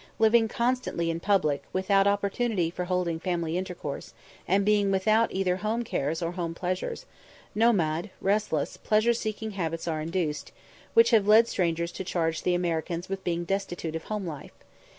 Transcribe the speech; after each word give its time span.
Living 0.17 0.47
constantly 0.47 1.11
in 1.11 1.19
public, 1.19 1.61
without 1.73 2.07
opportunity 2.07 2.71
for 2.71 2.85
holding 2.85 3.19
family 3.19 3.55
intercourse, 3.55 4.15
and 4.47 4.65
being 4.65 4.89
without 4.89 5.31
either 5.31 5.57
home 5.57 5.83
cares 5.83 6.23
or 6.23 6.31
home 6.31 6.55
pleasures, 6.55 7.05
nomade, 7.53 8.09
restless, 8.19 8.77
pleasure 8.77 9.13
seeking 9.13 9.51
habits 9.51 9.87
are 9.87 10.01
induced, 10.01 10.51
which 10.95 11.11
have 11.11 11.27
led 11.27 11.47
strangers 11.47 11.91
to 11.91 12.03
charge 12.03 12.41
the 12.41 12.55
Americans 12.55 13.09
with 13.09 13.23
being 13.23 13.43
destitute 13.43 13.95
of 13.95 14.05
home 14.05 14.25
life. 14.25 14.55